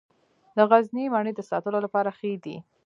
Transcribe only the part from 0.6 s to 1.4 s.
غزني مڼې د